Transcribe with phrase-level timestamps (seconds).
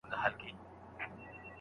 [0.35, 0.49] کړي.